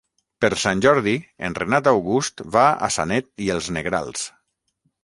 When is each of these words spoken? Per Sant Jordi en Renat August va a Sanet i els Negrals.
Per 0.45 0.49
Sant 0.61 0.79
Jordi 0.85 1.13
en 1.49 1.57
Renat 1.59 1.91
August 1.93 2.43
va 2.57 2.65
a 2.89 2.93
Sanet 2.99 3.31
i 3.49 3.53
els 3.59 3.71
Negrals. 3.79 4.31